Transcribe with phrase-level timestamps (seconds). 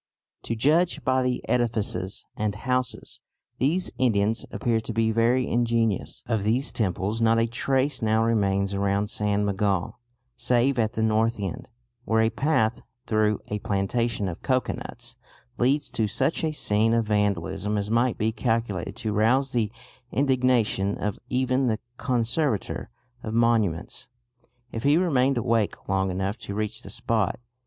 [0.45, 3.21] To judge by the edifices and houses
[3.59, 8.73] these Indians appear to be very ingenious." Of these temples not a trace now remains
[8.73, 9.99] around San Miguel
[10.35, 11.69] save at the north end,
[12.03, 15.17] where a path through a plantation of cocoanuts
[15.59, 19.71] leads to such a scene of vandalism as might be calculated to rouse the
[20.11, 22.89] indignation of even the Conservator
[23.21, 24.07] of Monuments,
[24.71, 27.39] if he remained awake long enough to reach the spot.